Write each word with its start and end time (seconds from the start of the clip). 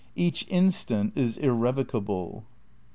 Each 0.15 0.47
instant 0.47 1.13
is 1.15 1.37
irrevocable." 1.37 2.43